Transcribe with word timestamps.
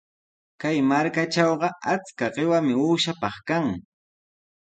Kay 0.61 0.77
markatrawqa 0.89 1.67
achka 1.93 2.25
qiwami 2.35 2.73
uushapaq 2.85 3.35
kan. 3.47 3.65